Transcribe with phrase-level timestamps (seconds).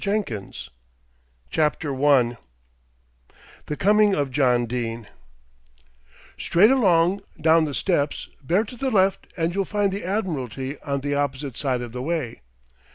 [0.03, 0.71] JOHN DENE OF TORONTO
[1.51, 2.37] CHAPTER I
[3.67, 5.05] THE COMING OF JOHN DENE
[6.39, 11.01] "Straight along, down the steps, bear to the left and you'll find the Admiralty on
[11.01, 12.41] the opposite side of the way."